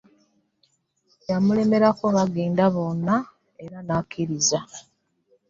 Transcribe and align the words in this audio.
Yamulemerako 1.29 2.05
bagende 2.15 2.65
bonna 2.73 3.15
era 3.63 3.77
n'akkirizza. 3.85 4.59